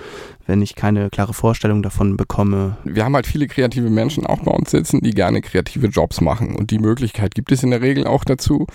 wenn 0.48 0.62
ich 0.62 0.76
keine 0.76 1.10
klare 1.10 1.34
Vorstellung 1.34 1.84
davon 1.84 2.18
bekomme. 2.18 2.78
Wir 2.84 3.06
haben 3.06 3.16
halt 3.16 3.28
viele 3.28 3.48
kreative 3.48 3.90
Menschen 3.90 4.26
auch 4.26 4.40
bei 4.40 4.52
uns 4.52 4.72
sitzen, 4.72 5.02
die 5.02 5.12
gerne 5.12 5.42
kreative 5.42 5.88
Jobs 5.88 6.22
machen 6.22 6.56
und 6.56 6.72
die 6.72 6.80
Möglichkeit 6.80 7.36
gibt 7.36 7.52
es 7.52 7.64
in 7.64 7.72
der 7.72 7.82
Regel 7.82 8.08
auch 8.08 8.24
dazu. 8.24 8.68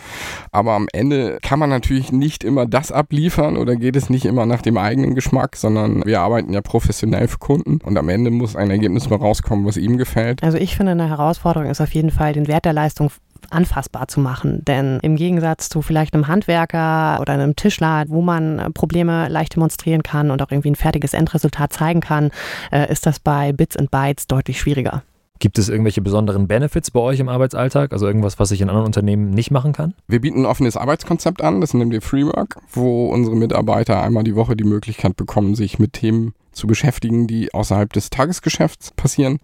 Aber 0.52 0.72
am 0.72 0.88
Ende 0.92 1.38
kann 1.42 1.58
man 1.58 1.70
natürlich 1.70 2.12
nicht 2.12 2.44
immer 2.44 2.66
das 2.66 2.92
abliefern 2.92 3.56
oder 3.56 3.76
geht 3.76 3.96
es 3.96 4.10
nicht 4.10 4.24
immer 4.24 4.46
nach 4.46 4.62
dem 4.62 4.78
eigenen 4.78 5.14
Geschmack, 5.14 5.56
sondern 5.56 6.04
wir 6.04 6.20
arbeiten 6.20 6.52
ja 6.52 6.60
professionell 6.60 7.28
für 7.28 7.38
Kunden 7.38 7.78
und 7.84 7.96
am 7.96 8.08
Ende 8.08 8.30
muss 8.30 8.56
ein 8.56 8.70
Ergebnis 8.70 9.10
mal 9.10 9.16
rauskommen, 9.16 9.66
was 9.66 9.76
ihm 9.76 9.96
gefällt. 9.98 10.42
Also 10.42 10.58
ich 10.58 10.76
finde, 10.76 10.92
eine 10.92 11.08
Herausforderung 11.08 11.68
ist 11.68 11.80
auf 11.80 11.94
jeden 11.94 12.10
Fall, 12.10 12.32
den 12.32 12.48
Wert 12.48 12.64
der 12.64 12.72
Leistung 12.72 13.10
anfassbar 13.50 14.08
zu 14.08 14.20
machen. 14.20 14.64
Denn 14.64 14.98
im 15.02 15.16
Gegensatz 15.16 15.68
zu 15.68 15.82
vielleicht 15.82 16.14
einem 16.14 16.28
Handwerker 16.28 17.18
oder 17.20 17.32
einem 17.32 17.56
Tischler, 17.56 18.04
wo 18.08 18.22
man 18.22 18.72
Probleme 18.74 19.28
leicht 19.28 19.56
demonstrieren 19.56 20.02
kann 20.02 20.30
und 20.30 20.42
auch 20.42 20.50
irgendwie 20.50 20.70
ein 20.70 20.76
fertiges 20.76 21.14
Endresultat 21.14 21.72
zeigen 21.72 22.00
kann, 22.00 22.30
äh, 22.70 22.90
ist 22.90 23.06
das 23.06 23.20
bei 23.20 23.52
Bits 23.52 23.76
and 23.76 23.90
Bytes 23.90 24.26
deutlich 24.26 24.60
schwieriger. 24.60 25.02
Gibt 25.38 25.58
es 25.58 25.68
irgendwelche 25.68 26.00
besonderen 26.00 26.48
Benefits 26.48 26.90
bei 26.90 27.00
euch 27.00 27.20
im 27.20 27.28
Arbeitsalltag? 27.28 27.92
Also 27.92 28.06
irgendwas, 28.06 28.38
was 28.38 28.50
ich 28.52 28.62
in 28.62 28.68
anderen 28.68 28.86
Unternehmen 28.86 29.30
nicht 29.30 29.50
machen 29.50 29.72
kann? 29.72 29.94
Wir 30.08 30.20
bieten 30.20 30.40
ein 30.40 30.46
offenes 30.46 30.76
Arbeitskonzept 30.76 31.42
an, 31.42 31.60
das 31.60 31.74
nennen 31.74 31.90
wir 31.90 32.00
Freework, 32.00 32.56
wo 32.72 33.08
unsere 33.08 33.36
Mitarbeiter 33.36 34.02
einmal 34.02 34.24
die 34.24 34.34
Woche 34.34 34.56
die 34.56 34.64
Möglichkeit 34.64 35.16
bekommen, 35.16 35.54
sich 35.54 35.78
mit 35.78 35.92
Themen 35.92 36.34
zu 36.56 36.66
beschäftigen, 36.66 37.26
die 37.26 37.52
außerhalb 37.54 37.92
des 37.92 38.10
Tagesgeschäfts 38.10 38.92
passieren 38.92 39.38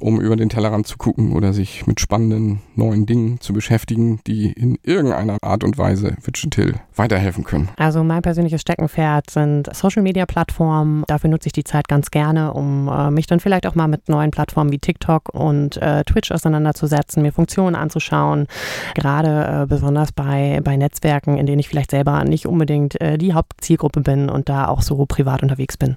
um 0.00 0.20
über 0.20 0.36
den 0.36 0.48
Tellerrand 0.48 0.86
zu 0.86 0.96
gucken 0.98 1.32
oder 1.32 1.52
sich 1.52 1.86
mit 1.86 2.00
spannenden 2.00 2.60
neuen 2.74 3.06
Dingen 3.06 3.40
zu 3.40 3.52
beschäftigen, 3.52 4.20
die 4.26 4.52
in 4.52 4.78
irgendeiner 4.82 5.38
Art 5.42 5.64
und 5.64 5.78
Weise 5.78 6.16
Digital 6.26 6.74
weiterhelfen 6.94 7.44
können. 7.44 7.68
Also 7.76 8.04
mein 8.04 8.22
persönliches 8.22 8.60
Steckenpferd 8.60 9.30
sind 9.30 9.74
Social-Media-Plattformen. 9.74 11.04
Dafür 11.06 11.30
nutze 11.30 11.48
ich 11.48 11.52
die 11.52 11.64
Zeit 11.64 11.88
ganz 11.88 12.10
gerne, 12.10 12.52
um 12.52 12.88
äh, 12.88 13.10
mich 13.10 13.26
dann 13.26 13.40
vielleicht 13.40 13.66
auch 13.66 13.74
mal 13.74 13.88
mit 13.88 14.08
neuen 14.08 14.30
Plattformen 14.30 14.72
wie 14.72 14.78
TikTok 14.78 15.30
und 15.32 15.76
äh, 15.78 16.04
Twitch 16.04 16.30
auseinanderzusetzen, 16.32 17.22
mir 17.22 17.32
Funktionen 17.32 17.76
anzuschauen. 17.76 18.46
Gerade 18.94 19.62
äh, 19.62 19.66
besonders 19.66 20.12
bei, 20.12 20.60
bei 20.62 20.76
Netzwerken, 20.76 21.38
in 21.38 21.46
denen 21.46 21.60
ich 21.60 21.68
vielleicht 21.68 21.90
selber 21.90 22.24
nicht 22.24 22.46
unbedingt 22.46 23.00
äh, 23.00 23.18
die 23.18 23.32
Hauptzielgruppe 23.32 24.00
bin 24.00 24.28
und 24.28 24.48
da 24.48 24.68
auch 24.68 24.82
so 24.82 25.04
privat 25.06 25.42
unterwegs 25.42 25.76
bin. 25.76 25.96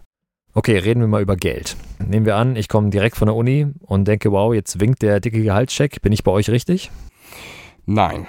Okay, 0.58 0.80
reden 0.80 1.02
wir 1.02 1.08
mal 1.08 1.22
über 1.22 1.36
Geld. 1.36 1.78
Nehmen 2.04 2.26
wir 2.26 2.36
an, 2.36 2.56
ich 2.56 2.68
komme 2.68 2.90
direkt 2.90 3.16
von 3.16 3.28
der 3.28 3.36
Uni 3.36 3.68
und 3.82 4.08
denke, 4.08 4.32
wow, 4.32 4.56
jetzt 4.56 4.80
winkt 4.80 5.04
der 5.04 5.20
dicke 5.20 5.44
Gehaltscheck. 5.44 6.02
Bin 6.02 6.12
ich 6.12 6.24
bei 6.24 6.32
euch 6.32 6.50
richtig? 6.50 6.90
Nein. 7.86 8.26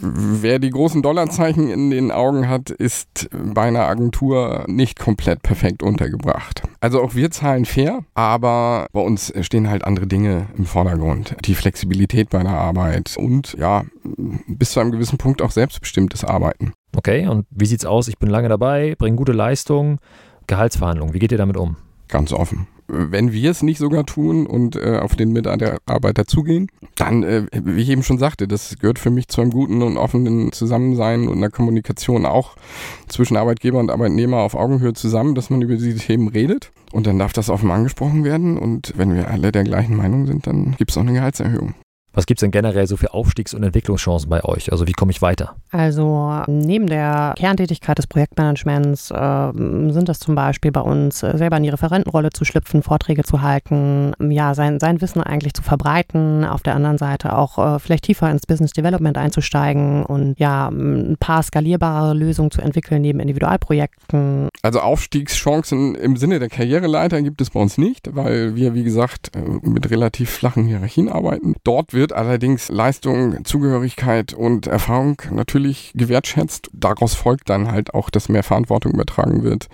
Wer 0.00 0.58
die 0.58 0.70
großen 0.70 1.02
Dollarzeichen 1.02 1.70
in 1.70 1.90
den 1.90 2.10
Augen 2.10 2.48
hat, 2.48 2.70
ist 2.70 3.30
bei 3.30 3.62
einer 3.62 3.82
Agentur 3.82 4.64
nicht 4.66 4.98
komplett 4.98 5.44
perfekt 5.44 5.84
untergebracht. 5.84 6.64
Also 6.80 7.00
auch 7.00 7.14
wir 7.14 7.30
zahlen 7.30 7.64
fair, 7.64 8.00
aber 8.14 8.88
bei 8.92 9.00
uns 9.00 9.32
stehen 9.42 9.70
halt 9.70 9.84
andere 9.84 10.08
Dinge 10.08 10.48
im 10.58 10.66
Vordergrund. 10.66 11.36
Die 11.44 11.54
Flexibilität 11.54 12.30
bei 12.30 12.42
der 12.42 12.58
Arbeit 12.58 13.16
und 13.16 13.54
ja, 13.56 13.84
bis 14.48 14.72
zu 14.72 14.80
einem 14.80 14.90
gewissen 14.90 15.16
Punkt 15.16 15.40
auch 15.40 15.52
selbstbestimmtes 15.52 16.24
Arbeiten. 16.24 16.72
Okay, 16.96 17.28
und 17.28 17.46
wie 17.50 17.66
sieht's 17.66 17.86
aus? 17.86 18.08
Ich 18.08 18.18
bin 18.18 18.30
lange 18.30 18.48
dabei, 18.48 18.96
bringe 18.98 19.16
gute 19.16 19.32
Leistung, 19.32 20.00
Gehaltsverhandlungen. 20.46 21.14
Wie 21.14 21.18
geht 21.18 21.32
ihr 21.32 21.38
damit 21.38 21.56
um? 21.56 21.76
Ganz 22.08 22.32
offen 22.32 22.66
wenn 22.92 23.32
wir 23.32 23.50
es 23.50 23.62
nicht 23.62 23.78
sogar 23.78 24.04
tun 24.04 24.46
und 24.46 24.76
äh, 24.76 24.98
auf 24.98 25.16
den 25.16 25.32
Mitarbeiter 25.32 26.26
zugehen, 26.26 26.68
dann, 26.96 27.22
äh, 27.22 27.46
wie 27.52 27.80
ich 27.80 27.88
eben 27.88 28.02
schon 28.02 28.18
sagte, 28.18 28.46
das 28.46 28.76
gehört 28.78 28.98
für 28.98 29.10
mich 29.10 29.28
zu 29.28 29.40
einem 29.40 29.50
guten 29.50 29.82
und 29.82 29.96
offenen 29.96 30.52
Zusammensein 30.52 31.28
und 31.28 31.38
einer 31.38 31.50
Kommunikation 31.50 32.26
auch 32.26 32.54
zwischen 33.08 33.36
Arbeitgeber 33.36 33.78
und 33.78 33.90
Arbeitnehmer 33.90 34.38
auf 34.38 34.54
Augenhöhe 34.54 34.92
zusammen, 34.92 35.34
dass 35.34 35.48
man 35.48 35.62
über 35.62 35.74
diese 35.74 35.98
Themen 35.98 36.28
redet. 36.28 36.70
Und 36.92 37.06
dann 37.06 37.18
darf 37.18 37.32
das 37.32 37.48
offen 37.48 37.70
angesprochen 37.70 38.24
werden. 38.24 38.58
Und 38.58 38.92
wenn 38.96 39.14
wir 39.14 39.30
alle 39.30 39.50
der 39.50 39.64
gleichen 39.64 39.96
Meinung 39.96 40.26
sind, 40.26 40.46
dann 40.46 40.74
gibt 40.76 40.90
es 40.90 40.98
auch 40.98 41.02
eine 41.02 41.14
Gehaltserhöhung. 41.14 41.74
Was 42.14 42.26
gibt 42.26 42.38
es 42.38 42.42
denn 42.42 42.50
generell 42.50 42.86
so 42.86 42.96
für 42.96 43.14
Aufstiegs- 43.14 43.54
und 43.54 43.62
Entwicklungschancen 43.62 44.28
bei 44.28 44.44
euch? 44.44 44.70
Also 44.70 44.86
wie 44.86 44.92
komme 44.92 45.12
ich 45.12 45.22
weiter? 45.22 45.56
Also 45.70 46.42
neben 46.46 46.86
der 46.86 47.32
Kerntätigkeit 47.36 47.96
des 47.96 48.06
Projektmanagements 48.06 49.10
äh, 49.10 49.52
sind 49.54 50.08
das 50.08 50.18
zum 50.18 50.34
Beispiel 50.34 50.72
bei 50.72 50.82
uns, 50.82 51.22
äh, 51.22 51.36
selber 51.38 51.56
in 51.56 51.62
die 51.62 51.70
Referentenrolle 51.70 52.30
zu 52.30 52.44
schlüpfen, 52.44 52.82
Vorträge 52.82 53.24
zu 53.24 53.40
halten, 53.40 54.12
ja, 54.20 54.54
sein, 54.54 54.78
sein 54.78 55.00
Wissen 55.00 55.22
eigentlich 55.22 55.54
zu 55.54 55.62
verbreiten, 55.62 56.44
auf 56.44 56.62
der 56.62 56.74
anderen 56.74 56.98
Seite 56.98 57.36
auch 57.36 57.58
äh, 57.58 57.78
vielleicht 57.78 58.04
tiefer 58.04 58.30
ins 58.30 58.46
Business 58.46 58.72
Development 58.72 59.16
einzusteigen 59.16 60.04
und 60.04 60.38
ja, 60.38 60.68
ein 60.68 61.16
paar 61.18 61.42
skalierbare 61.42 62.12
Lösungen 62.12 62.50
zu 62.50 62.60
entwickeln 62.60 63.00
neben 63.00 63.20
Individualprojekten. 63.20 64.48
Also 64.60 64.80
Aufstiegschancen 64.80 65.94
im 65.94 66.16
Sinne 66.16 66.38
der 66.38 66.48
Karriereleiter 66.48 67.22
gibt 67.22 67.40
es 67.40 67.50
bei 67.50 67.60
uns 67.60 67.78
nicht, 67.78 68.14
weil 68.14 68.54
wir, 68.54 68.74
wie 68.74 68.84
gesagt, 68.84 69.30
äh, 69.34 69.40
mit 69.66 69.90
relativ 69.90 70.28
flachen 70.30 70.66
Hierarchien 70.66 71.08
arbeiten. 71.08 71.54
Dort 71.64 71.94
wird 71.94 72.01
wird 72.02 72.12
allerdings 72.12 72.68
Leistung, 72.68 73.44
Zugehörigkeit 73.44 74.34
und 74.34 74.66
Erfahrung 74.66 75.22
natürlich 75.30 75.92
gewertschätzt. 75.94 76.68
Daraus 76.72 77.14
folgt 77.14 77.48
dann 77.48 77.70
halt 77.70 77.94
auch, 77.94 78.10
dass 78.10 78.28
mehr 78.28 78.42
Verantwortung 78.42 78.90
übertragen 78.90 79.44
wird 79.44 79.68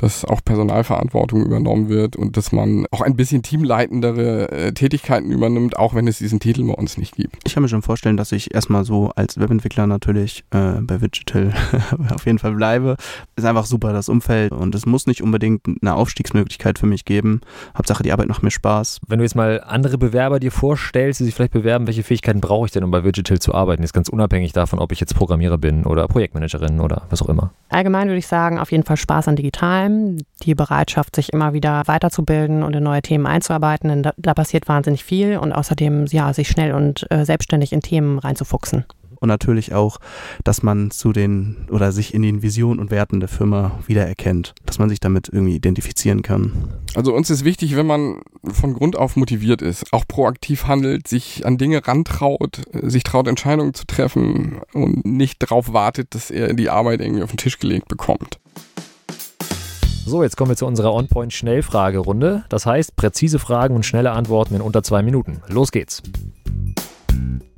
dass 0.00 0.24
auch 0.24 0.42
Personalverantwortung 0.42 1.44
übernommen 1.44 1.90
wird 1.90 2.16
und 2.16 2.36
dass 2.38 2.52
man 2.52 2.86
auch 2.90 3.02
ein 3.02 3.16
bisschen 3.16 3.42
teamleitendere 3.42 4.50
äh, 4.50 4.72
Tätigkeiten 4.72 5.30
übernimmt, 5.30 5.78
auch 5.78 5.94
wenn 5.94 6.08
es 6.08 6.18
diesen 6.18 6.40
Titel 6.40 6.64
bei 6.66 6.72
uns 6.72 6.96
nicht 6.96 7.16
gibt. 7.16 7.36
Ich 7.44 7.52
kann 7.54 7.62
mir 7.62 7.68
schon 7.68 7.82
vorstellen, 7.82 8.16
dass 8.16 8.32
ich 8.32 8.54
erstmal 8.54 8.84
so 8.84 9.10
als 9.14 9.38
Webentwickler 9.38 9.86
natürlich 9.86 10.44
äh, 10.52 10.80
bei 10.80 10.96
Digital 10.96 11.52
auf 12.14 12.24
jeden 12.24 12.38
Fall 12.38 12.52
bleibe. 12.54 12.96
Ist 13.36 13.44
einfach 13.44 13.66
super 13.66 13.92
das 13.92 14.08
Umfeld 14.08 14.52
und 14.52 14.74
es 14.74 14.86
muss 14.86 15.06
nicht 15.06 15.22
unbedingt 15.22 15.66
eine 15.66 15.94
Aufstiegsmöglichkeit 15.94 16.78
für 16.78 16.86
mich 16.86 17.04
geben. 17.04 17.42
Hauptsache 17.76 18.02
die 18.02 18.12
Arbeit 18.12 18.28
macht 18.28 18.42
mir 18.42 18.50
Spaß. 18.50 19.00
Wenn 19.06 19.18
du 19.18 19.24
jetzt 19.24 19.36
mal 19.36 19.60
andere 19.66 19.98
Bewerber 19.98 20.40
dir 20.40 20.50
vorstellst, 20.50 21.20
die 21.20 21.24
sich 21.24 21.34
vielleicht 21.34 21.52
bewerben, 21.52 21.86
welche 21.86 22.04
Fähigkeiten 22.04 22.40
brauche 22.40 22.64
ich 22.66 22.72
denn, 22.72 22.84
um 22.84 22.90
bei 22.90 23.02
Digital 23.02 23.38
zu 23.38 23.54
arbeiten? 23.54 23.82
Ist 23.82 23.92
ganz 23.92 24.08
unabhängig 24.08 24.52
davon, 24.52 24.78
ob 24.78 24.92
ich 24.92 25.00
jetzt 25.00 25.14
Programmierer 25.14 25.58
bin 25.58 25.84
oder 25.84 26.08
Projektmanagerin 26.08 26.80
oder 26.80 27.02
was 27.10 27.20
auch 27.20 27.28
immer. 27.28 27.52
Allgemein 27.68 28.08
würde 28.08 28.18
ich 28.18 28.26
sagen, 28.26 28.58
auf 28.58 28.72
jeden 28.72 28.84
Fall 28.84 28.96
Spaß 28.96 29.28
an 29.28 29.36
Digitalem 29.36 29.89
bleiben, 29.90 30.24
die 30.42 30.54
Bereitschaft, 30.54 31.16
sich 31.16 31.32
immer 31.32 31.52
wieder 31.52 31.82
weiterzubilden 31.86 32.62
und 32.62 32.74
in 32.74 32.82
neue 32.82 33.02
Themen 33.02 33.26
einzuarbeiten, 33.26 33.88
denn 33.88 34.02
da, 34.02 34.12
da 34.16 34.34
passiert 34.34 34.68
wahnsinnig 34.68 35.04
viel 35.04 35.38
und 35.38 35.52
außerdem 35.52 36.06
ja, 36.06 36.32
sich 36.32 36.48
schnell 36.48 36.72
und 36.72 37.06
äh, 37.10 37.24
selbstständig 37.24 37.72
in 37.72 37.80
Themen 37.80 38.18
reinzufuchsen 38.18 38.84
und 39.20 39.28
natürlich 39.28 39.74
auch, 39.74 39.98
dass 40.44 40.62
man 40.62 40.90
zu 40.90 41.12
den 41.12 41.66
oder 41.70 41.92
sich 41.92 42.14
in 42.14 42.22
den 42.22 42.42
Visionen 42.42 42.80
und 42.80 42.90
Werten 42.90 43.20
der 43.20 43.28
Firma 43.28 43.78
wiedererkennt, 43.86 44.54
dass 44.64 44.78
man 44.78 44.88
sich 44.88 44.98
damit 44.98 45.28
irgendwie 45.30 45.54
identifizieren 45.54 46.22
kann. 46.22 46.52
Also 46.94 47.14
uns 47.14 47.28
ist 47.28 47.44
wichtig, 47.44 47.76
wenn 47.76 47.86
man 47.86 48.22
von 48.50 48.72
Grund 48.72 48.96
auf 48.96 49.16
motiviert 49.16 49.60
ist, 49.60 49.92
auch 49.92 50.08
proaktiv 50.08 50.66
handelt, 50.66 51.06
sich 51.06 51.44
an 51.44 51.58
Dinge 51.58 51.86
rantraut, 51.86 52.62
sich 52.72 53.02
traut, 53.02 53.28
Entscheidungen 53.28 53.74
zu 53.74 53.84
treffen 53.84 54.60
und 54.72 55.04
nicht 55.04 55.42
darauf 55.42 55.74
wartet, 55.74 56.14
dass 56.14 56.30
er 56.30 56.54
die 56.54 56.70
Arbeit 56.70 57.02
irgendwie 57.02 57.22
auf 57.22 57.30
den 57.30 57.36
Tisch 57.36 57.58
gelegt 57.58 57.88
bekommt. 57.88 58.40
So, 60.10 60.24
jetzt 60.24 60.36
kommen 60.36 60.50
wir 60.50 60.56
zu 60.56 60.66
unserer 60.66 60.92
On-Point-Schnellfragerunde. 60.92 62.42
Das 62.48 62.66
heißt, 62.66 62.96
präzise 62.96 63.38
Fragen 63.38 63.76
und 63.76 63.86
schnelle 63.86 64.10
Antworten 64.10 64.56
in 64.56 64.60
unter 64.60 64.82
zwei 64.82 65.02
Minuten. 65.02 65.40
Los 65.46 65.70
geht's. 65.70 66.02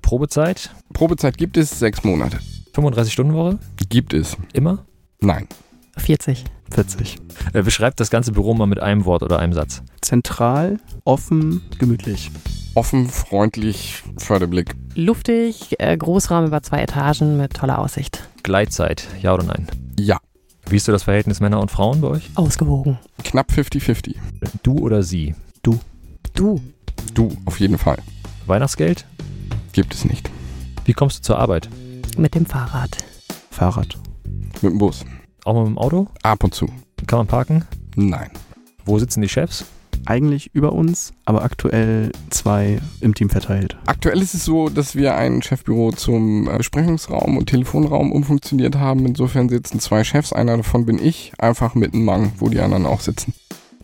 Probezeit? 0.02 0.68
Probezeit 0.92 1.38
gibt 1.38 1.56
es 1.56 1.78
sechs 1.78 2.04
Monate. 2.04 2.40
35-Stunden-Woche? 2.74 3.58
Gibt 3.88 4.12
es. 4.12 4.36
Immer? 4.52 4.84
Nein. 5.20 5.48
40. 5.96 6.44
40. 6.70 7.16
Äh, 7.54 7.62
beschreibt 7.62 8.00
das 8.00 8.10
ganze 8.10 8.32
Büro 8.32 8.52
mal 8.52 8.66
mit 8.66 8.80
einem 8.80 9.06
Wort 9.06 9.22
oder 9.22 9.38
einem 9.38 9.54
Satz. 9.54 9.82
Zentral, 10.02 10.78
offen, 11.04 11.62
gemütlich. 11.78 12.30
Offen, 12.74 13.08
freundlich, 13.08 14.02
Förderblick. 14.18 14.74
Luftig, 14.94 15.76
äh, 15.78 15.96
Großraum 15.96 16.44
über 16.44 16.62
zwei 16.62 16.82
Etagen 16.82 17.38
mit 17.38 17.54
toller 17.54 17.78
Aussicht. 17.78 18.28
Gleitzeit, 18.42 19.08
ja 19.22 19.32
oder 19.32 19.44
nein? 19.44 19.68
Ja. 19.98 20.18
Wie 20.72 20.76
ist 20.76 20.86
so 20.86 20.92
das 20.92 21.02
Verhältnis 21.02 21.40
Männer 21.40 21.60
und 21.60 21.70
Frauen 21.70 22.00
bei 22.00 22.08
euch? 22.08 22.30
Ausgewogen. 22.34 22.98
Knapp 23.24 23.50
50-50. 23.50 24.16
Du 24.62 24.78
oder 24.78 25.02
sie? 25.02 25.34
Du. 25.62 25.78
Du. 26.32 26.62
Du, 27.12 27.28
auf 27.44 27.60
jeden 27.60 27.76
Fall. 27.76 27.98
Weihnachtsgeld? 28.46 29.04
Gibt 29.74 29.92
es 29.92 30.06
nicht. 30.06 30.30
Wie 30.86 30.94
kommst 30.94 31.18
du 31.18 31.22
zur 31.24 31.38
Arbeit? 31.38 31.68
Mit 32.16 32.34
dem 32.34 32.46
Fahrrad. 32.46 32.96
Fahrrad. 33.50 33.98
Mit 34.62 34.72
dem 34.72 34.78
Bus. 34.78 35.04
Auch 35.44 35.52
mal 35.52 35.64
mit 35.64 35.72
dem 35.72 35.78
Auto? 35.78 36.08
Ab 36.22 36.42
und 36.42 36.54
zu. 36.54 36.64
Kann 37.06 37.18
man 37.18 37.26
parken? 37.26 37.66
Nein. 37.94 38.30
Wo 38.86 38.98
sitzen 38.98 39.20
die 39.20 39.28
Chefs? 39.28 39.66
Eigentlich 40.06 40.50
über 40.54 40.72
uns, 40.72 41.12
aber 41.24 41.42
aktuell 41.42 42.10
zwei 42.30 42.80
im 43.00 43.14
Team 43.14 43.30
verteilt. 43.30 43.76
Aktuell 43.86 44.20
ist 44.20 44.34
es 44.34 44.44
so, 44.44 44.68
dass 44.68 44.96
wir 44.96 45.16
ein 45.16 45.42
Chefbüro 45.42 45.92
zum 45.92 46.48
äh, 46.48 46.56
Besprechungsraum 46.56 47.36
und 47.36 47.46
Telefonraum 47.46 48.12
umfunktioniert 48.12 48.76
haben. 48.76 49.06
Insofern 49.06 49.48
sitzen 49.48 49.80
zwei 49.80 50.04
Chefs, 50.04 50.32
einer 50.32 50.56
davon 50.56 50.86
bin 50.86 50.98
ich, 50.98 51.32
einfach 51.38 51.74
mit 51.74 51.94
einem 51.94 52.04
Mang, 52.04 52.32
wo 52.38 52.48
die 52.48 52.60
anderen 52.60 52.86
auch 52.86 53.00
sitzen. 53.00 53.34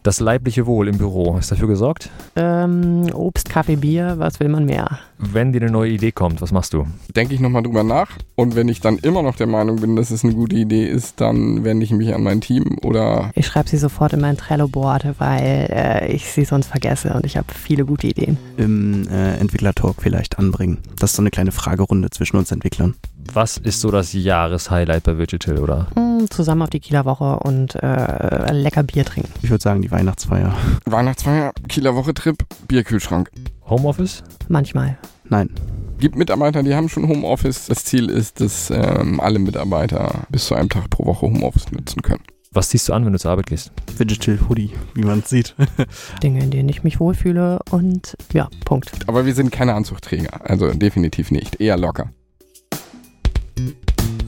Das 0.02 0.20
leibliche 0.20 0.66
Wohl 0.66 0.88
im 0.88 0.98
Büro, 0.98 1.36
ist 1.38 1.50
dafür 1.50 1.68
gesorgt? 1.68 2.10
Ähm, 2.36 3.10
Obst, 3.12 3.48
Kaffee, 3.48 3.76
Bier, 3.76 4.14
was 4.18 4.40
will 4.40 4.48
man 4.48 4.64
mehr? 4.64 4.98
Wenn 5.18 5.52
dir 5.52 5.60
eine 5.60 5.70
neue 5.70 5.90
Idee 5.90 6.12
kommt, 6.12 6.40
was 6.40 6.52
machst 6.52 6.72
du? 6.72 6.86
Denke 7.14 7.34
ich 7.34 7.40
nochmal 7.40 7.62
drüber 7.62 7.82
nach 7.82 8.10
und 8.36 8.54
wenn 8.54 8.68
ich 8.68 8.80
dann 8.80 8.98
immer 8.98 9.22
noch 9.22 9.36
der 9.36 9.48
Meinung 9.48 9.80
bin, 9.80 9.96
dass 9.96 10.10
es 10.10 10.24
eine 10.24 10.34
gute 10.34 10.56
Idee 10.56 10.86
ist, 10.86 11.20
dann 11.20 11.64
wende 11.64 11.84
ich 11.84 11.90
mich 11.90 12.14
an 12.14 12.22
mein 12.22 12.40
Team 12.40 12.78
oder... 12.82 13.30
Ich 13.34 13.46
schreibe 13.46 13.68
sie 13.68 13.78
sofort 13.78 14.12
in 14.12 14.20
mein 14.20 14.36
Trello-Board, 14.36 15.18
weil 15.18 15.68
äh, 15.70 16.12
ich 16.12 16.30
sie 16.30 16.44
sonst 16.44 16.68
vergesse 16.68 17.12
und 17.14 17.26
ich 17.26 17.36
habe 17.36 17.48
viele 17.52 17.84
gute 17.84 18.06
Ideen. 18.06 18.38
Im 18.56 19.08
äh, 19.08 19.36
Entwickler-Talk 19.38 19.96
vielleicht 20.00 20.38
anbringen. 20.38 20.78
Das 20.98 21.10
ist 21.10 21.16
so 21.16 21.22
eine 21.22 21.30
kleine 21.30 21.50
Fragerunde 21.50 22.10
zwischen 22.10 22.36
uns 22.36 22.52
Entwicklern. 22.52 22.94
Was 23.32 23.58
ist 23.58 23.80
so 23.80 23.90
das 23.90 24.12
Jahreshighlight 24.12 25.02
bei 25.02 25.12
Digital, 25.12 25.58
oder? 25.58 25.88
Mm, 25.96 26.26
zusammen 26.30 26.62
auf 26.62 26.70
die 26.70 26.80
Kieler 26.80 27.04
Woche 27.04 27.40
und 27.40 27.74
äh, 27.74 28.52
lecker 28.52 28.82
Bier 28.82 29.04
trinken. 29.04 29.30
Ich 29.42 29.50
würde 29.50 29.62
sagen, 29.62 29.82
die 29.82 29.87
Weihnachtsfeier. 29.90 30.54
Weihnachtsfeier, 30.84 31.52
Kieler 31.68 31.94
Woche-Trip, 31.94 32.36
Bierkühlschrank. 32.66 33.30
Homeoffice? 33.68 34.22
Manchmal. 34.48 34.98
Nein. 35.24 35.50
Gibt 35.98 36.16
Mitarbeiter, 36.16 36.62
die 36.62 36.74
haben 36.74 36.88
schon 36.88 37.08
Homeoffice. 37.08 37.66
Das 37.66 37.84
Ziel 37.84 38.08
ist, 38.08 38.40
dass 38.40 38.70
ähm, 38.70 39.20
alle 39.20 39.38
Mitarbeiter 39.38 40.26
bis 40.30 40.46
zu 40.46 40.54
einem 40.54 40.68
Tag 40.68 40.90
pro 40.90 41.06
Woche 41.06 41.26
Homeoffice 41.26 41.70
nutzen 41.72 42.02
können. 42.02 42.22
Was 42.52 42.70
ziehst 42.70 42.88
du 42.88 42.94
an, 42.94 43.04
wenn 43.04 43.12
du 43.12 43.18
zur 43.18 43.32
Arbeit 43.32 43.46
gehst? 43.46 43.72
Digital 43.98 44.38
Hoodie, 44.48 44.70
wie 44.94 45.02
man 45.02 45.18
es 45.18 45.28
sieht. 45.28 45.54
Dinge, 46.22 46.42
in 46.42 46.50
denen 46.50 46.68
ich 46.68 46.82
mich 46.82 46.98
wohlfühle 46.98 47.58
und 47.70 48.16
ja, 48.32 48.48
Punkt. 48.64 48.90
Aber 49.06 49.26
wir 49.26 49.34
sind 49.34 49.52
keine 49.52 49.74
Anzugträger, 49.74 50.48
also 50.48 50.72
definitiv 50.72 51.30
nicht. 51.30 51.60
Eher 51.60 51.76
locker. 51.76 52.10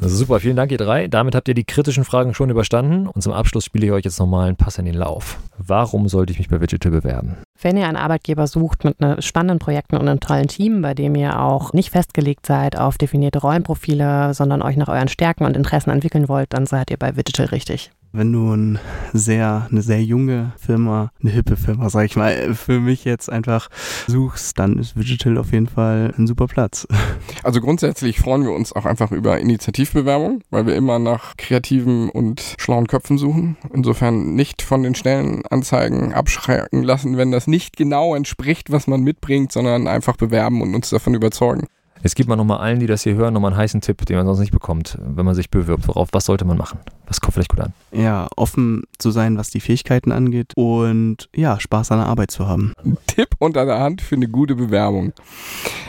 Also 0.02 0.16
super, 0.16 0.40
vielen 0.40 0.56
Dank 0.56 0.72
ihr 0.72 0.78
drei. 0.78 1.08
Damit 1.08 1.34
habt 1.34 1.48
ihr 1.48 1.54
die 1.54 1.64
kritischen 1.64 2.04
Fragen 2.04 2.32
schon 2.32 2.48
überstanden 2.48 3.06
und 3.06 3.20
zum 3.20 3.34
Abschluss 3.34 3.66
spiele 3.66 3.86
ich 3.86 3.92
euch 3.92 4.04
jetzt 4.04 4.18
nochmal 4.18 4.48
einen 4.48 4.56
Pass 4.56 4.78
in 4.78 4.86
den 4.86 4.94
Lauf. 4.94 5.38
Warum 5.58 6.08
sollte 6.08 6.32
ich 6.32 6.38
mich 6.38 6.48
bei 6.48 6.56
Digital 6.58 6.90
bewerben? 6.90 7.36
Wenn 7.60 7.76
ihr 7.76 7.86
einen 7.86 7.98
Arbeitgeber 7.98 8.46
sucht 8.46 8.84
mit 8.84 9.00
ne, 9.00 9.20
spannenden 9.20 9.58
Projekten 9.58 9.96
und 9.96 10.08
einem 10.08 10.20
tollen 10.20 10.48
Team, 10.48 10.80
bei 10.80 10.94
dem 10.94 11.14
ihr 11.16 11.38
auch 11.38 11.74
nicht 11.74 11.90
festgelegt 11.90 12.46
seid 12.46 12.78
auf 12.78 12.96
definierte 12.96 13.40
Rollenprofile, 13.40 14.32
sondern 14.32 14.62
euch 14.62 14.76
nach 14.76 14.88
euren 14.88 15.08
Stärken 15.08 15.44
und 15.44 15.56
Interessen 15.56 15.90
entwickeln 15.90 16.28
wollt, 16.28 16.54
dann 16.54 16.64
seid 16.64 16.90
ihr 16.90 16.96
bei 16.96 17.12
Digital 17.12 17.46
richtig 17.46 17.90
wenn 18.12 18.32
du 18.32 18.54
ein 18.54 18.78
sehr, 19.12 19.68
eine 19.70 19.82
sehr 19.82 20.02
junge 20.02 20.52
Firma, 20.58 21.10
eine 21.20 21.30
hippe 21.30 21.56
Firma, 21.56 21.90
sag 21.90 22.06
ich 22.06 22.16
mal, 22.16 22.54
für 22.54 22.80
mich 22.80 23.04
jetzt 23.04 23.30
einfach 23.30 23.68
suchst, 24.06 24.58
dann 24.58 24.78
ist 24.78 24.96
Digital 24.96 25.38
auf 25.38 25.52
jeden 25.52 25.68
Fall 25.68 26.12
ein 26.16 26.26
super 26.26 26.46
Platz. 26.46 26.86
Also 27.42 27.60
grundsätzlich 27.60 28.20
freuen 28.20 28.42
wir 28.42 28.52
uns 28.52 28.72
auch 28.72 28.84
einfach 28.84 29.12
über 29.12 29.38
Initiativbewerbung, 29.38 30.42
weil 30.50 30.66
wir 30.66 30.74
immer 30.74 30.98
nach 30.98 31.36
kreativen 31.36 32.10
und 32.10 32.56
schlauen 32.58 32.86
Köpfen 32.86 33.16
suchen. 33.18 33.56
Insofern 33.72 34.34
nicht 34.34 34.60
von 34.60 34.82
den 34.82 34.94
Stellenanzeigen 34.94 36.12
abschrecken 36.12 36.82
lassen, 36.82 37.16
wenn 37.16 37.30
das 37.30 37.46
nicht 37.46 37.76
genau 37.76 38.14
entspricht, 38.14 38.70
was 38.70 38.86
man 38.86 39.02
mitbringt, 39.02 39.52
sondern 39.52 39.88
einfach 39.88 40.16
bewerben 40.16 40.60
und 40.60 40.74
uns 40.74 40.90
davon 40.90 41.14
überzeugen. 41.14 41.66
Jetzt 42.02 42.14
gibt 42.14 42.28
man 42.28 42.38
nochmal 42.38 42.58
allen, 42.58 42.80
die 42.80 42.86
das 42.86 43.02
hier 43.02 43.14
hören, 43.14 43.34
nochmal 43.34 43.52
einen 43.52 43.60
heißen 43.60 43.80
Tipp, 43.80 44.04
den 44.06 44.16
man 44.16 44.26
sonst 44.26 44.40
nicht 44.40 44.52
bekommt, 44.52 44.98
wenn 45.00 45.26
man 45.26 45.34
sich 45.34 45.50
bewirbt. 45.50 45.88
Worauf, 45.88 46.08
was 46.12 46.24
sollte 46.24 46.44
man 46.44 46.56
machen? 46.56 46.78
Was 47.10 47.20
kommt 47.20 47.34
vielleicht 47.34 47.50
gut 47.50 47.58
an? 47.58 47.72
Ja, 47.90 48.28
offen 48.36 48.84
zu 48.98 49.10
sein, 49.10 49.36
was 49.36 49.50
die 49.50 49.58
Fähigkeiten 49.58 50.12
angeht 50.12 50.52
und 50.54 51.28
ja, 51.34 51.58
Spaß 51.58 51.90
an 51.90 51.98
der 51.98 52.06
Arbeit 52.06 52.30
zu 52.30 52.46
haben. 52.46 52.72
Tipp 53.08 53.30
unter 53.40 53.66
der 53.66 53.80
Hand 53.80 54.00
für 54.00 54.14
eine 54.14 54.28
gute 54.28 54.54
Bewerbung. 54.54 55.12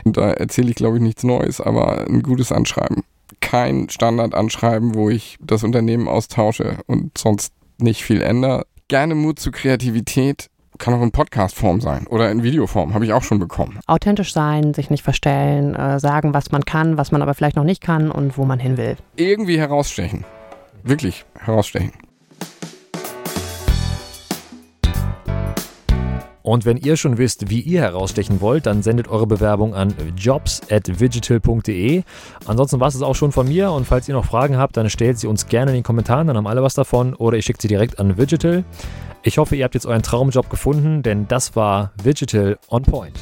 Und 0.03 0.17
da 0.17 0.31
erzähle 0.31 0.71
ich, 0.71 0.75
glaube 0.75 0.97
ich, 0.97 1.03
nichts 1.03 1.23
Neues, 1.23 1.61
aber 1.61 2.07
ein 2.07 2.23
gutes 2.23 2.51
Anschreiben. 2.51 3.03
Kein 3.39 3.87
Standardanschreiben, 3.89 4.95
wo 4.95 5.11
ich 5.11 5.37
das 5.39 5.63
Unternehmen 5.63 6.07
austausche 6.07 6.79
und 6.87 7.15
sonst 7.15 7.53
nicht 7.77 8.03
viel 8.03 8.23
ändere. 8.23 8.65
Gerne 8.87 9.13
Mut 9.13 9.37
zu 9.37 9.51
Kreativität, 9.51 10.47
kann 10.79 10.95
auch 10.95 11.03
in 11.03 11.11
Podcast-Form 11.11 11.81
sein 11.81 12.07
oder 12.07 12.31
in 12.31 12.41
Videoform, 12.41 12.95
habe 12.95 13.05
ich 13.05 13.13
auch 13.13 13.21
schon 13.21 13.37
bekommen. 13.37 13.79
Authentisch 13.85 14.33
sein, 14.33 14.73
sich 14.73 14.89
nicht 14.89 15.03
verstellen, 15.03 15.75
äh, 15.75 15.99
sagen, 15.99 16.33
was 16.33 16.51
man 16.51 16.65
kann, 16.65 16.97
was 16.97 17.11
man 17.11 17.21
aber 17.21 17.35
vielleicht 17.35 17.57
noch 17.57 17.63
nicht 17.63 17.83
kann 17.83 18.09
und 18.09 18.39
wo 18.39 18.45
man 18.45 18.57
hin 18.57 18.77
will. 18.77 18.97
Irgendwie 19.17 19.59
herausstechen. 19.59 20.25
Wirklich 20.83 21.25
herausstechen. 21.39 21.91
Und 26.43 26.65
wenn 26.65 26.77
ihr 26.77 26.97
schon 26.97 27.17
wisst, 27.17 27.50
wie 27.50 27.61
ihr 27.61 27.81
herausstechen 27.81 28.41
wollt, 28.41 28.65
dann 28.65 28.81
sendet 28.81 29.07
eure 29.07 29.27
Bewerbung 29.27 29.75
an 29.75 29.93
jobs.digital.de. 30.17 32.03
Ansonsten 32.45 32.79
war 32.79 32.88
es 32.88 33.01
auch 33.01 33.15
schon 33.15 33.31
von 33.31 33.47
mir 33.47 33.71
und 33.71 33.85
falls 33.85 34.07
ihr 34.07 34.15
noch 34.15 34.25
Fragen 34.25 34.57
habt, 34.57 34.75
dann 34.75 34.89
stellt 34.89 35.19
sie 35.19 35.27
uns 35.27 35.47
gerne 35.47 35.71
in 35.71 35.75
den 35.75 35.83
Kommentaren, 35.83 36.27
dann 36.27 36.38
haben 36.38 36.47
alle 36.47 36.63
was 36.63 36.73
davon 36.73 37.13
oder 37.13 37.38
ihr 37.38 37.43
schickt 37.43 37.61
sie 37.61 37.67
direkt 37.67 38.00
an 38.00 38.15
Digital. 38.15 38.63
Ich 39.23 39.38
hoffe, 39.38 39.55
ihr 39.55 39.63
habt 39.65 39.75
jetzt 39.75 39.85
euren 39.85 40.01
Traumjob 40.01 40.50
gefunden, 40.50 41.03
denn 41.03 41.27
das 41.27 41.55
war 41.55 41.91
Digital 42.03 42.57
on 42.69 42.81
Point. 42.81 43.19